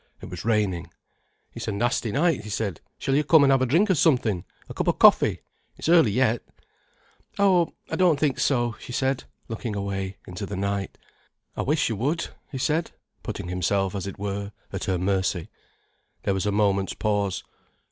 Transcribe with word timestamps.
It 0.19 0.31
was 0.31 0.43
raining. 0.43 0.89
"It's 1.53 1.67
a 1.67 1.71
nasty 1.71 2.11
night," 2.11 2.41
he 2.43 2.49
said. 2.49 2.81
"Shall 2.97 3.13
you 3.13 3.23
come 3.23 3.43
and 3.43 3.51
have 3.51 3.61
a 3.61 3.67
drink 3.67 3.87
of 3.91 3.99
something—a 3.99 4.73
cup 4.73 4.87
of 4.87 4.97
coffee—it's 4.97 5.87
early 5.89 6.09
yet." 6.09 6.41
"Oh, 7.37 7.75
I 7.87 7.97
don't 7.97 8.19
think 8.19 8.39
so," 8.39 8.75
she 8.79 8.93
said, 8.93 9.25
looking 9.47 9.75
away 9.75 10.17
into 10.25 10.47
the 10.47 10.55
night. 10.57 10.97
"I 11.55 11.61
wish 11.61 11.87
you 11.87 11.95
would," 11.97 12.29
he 12.51 12.57
said, 12.57 12.89
putting 13.21 13.47
himself 13.49 13.93
as 13.93 14.07
it 14.07 14.17
were 14.17 14.53
at 14.73 14.85
her 14.85 14.97
mercy. 14.97 15.49
There 16.23 16.33
was 16.33 16.47
a 16.47 16.51
moment's 16.51 16.95
pause. 16.95 17.43